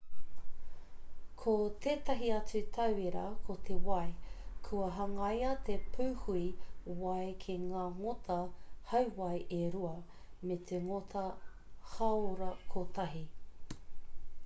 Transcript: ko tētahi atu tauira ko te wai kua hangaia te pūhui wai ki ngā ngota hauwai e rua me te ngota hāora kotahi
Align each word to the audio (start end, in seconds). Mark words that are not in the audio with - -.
ko 1.41 1.51
tētahi 1.85 2.29
atu 2.37 2.61
tauira 2.77 3.25
ko 3.49 3.55
te 3.67 3.75
wai 3.89 4.05
kua 4.67 4.87
hangaia 4.95 5.51
te 5.67 5.75
pūhui 5.97 6.41
wai 7.03 7.27
ki 7.45 7.57
ngā 7.67 7.83
ngota 7.99 8.37
hauwai 8.93 9.35
e 9.57 9.59
rua 9.77 9.91
me 10.51 10.59
te 10.71 10.79
ngota 10.87 11.27
hāora 11.93 12.49
kotahi 12.77 13.23